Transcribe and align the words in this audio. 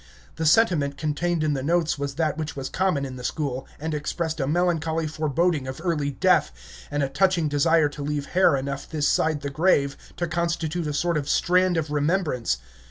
The 0.37 0.47
sentiment 0.47 0.97
contained 0.97 1.43
in 1.43 1.53
the 1.53 1.61
notes 1.61 1.99
was 1.99 2.15
that 2.15 2.35
which 2.35 2.55
was 2.55 2.69
common 2.71 3.05
in 3.05 3.17
the 3.17 3.23
school, 3.23 3.67
and 3.79 3.93
expressed 3.93 4.39
a 4.39 4.47
melancholy 4.47 5.05
foreboding 5.05 5.67
of 5.67 5.79
early 5.83 6.09
death, 6.09 6.51
and 6.89 7.03
a 7.03 7.07
touching 7.07 7.47
desire 7.47 7.87
to 7.89 8.01
leave 8.01 8.25
hair 8.33 8.55
enough 8.57 8.89
this 8.89 9.07
side 9.07 9.41
the 9.41 9.51
grave 9.51 9.95
to 10.17 10.25
constitute 10.27 10.87
a 10.87 10.93
sort 10.95 11.17
of 11.17 11.29
strand 11.29 11.77
of 11.77 11.91
remembrance. 11.91 12.57